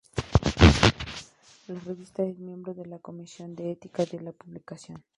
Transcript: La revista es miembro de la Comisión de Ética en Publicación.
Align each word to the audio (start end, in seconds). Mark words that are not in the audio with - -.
La 1.67 1.79
revista 1.79 2.23
es 2.23 2.39
miembro 2.39 2.73
de 2.73 2.87
la 2.87 2.97
Comisión 2.97 3.53
de 3.53 3.69
Ética 3.69 4.03
en 4.11 4.33
Publicación. 4.33 5.03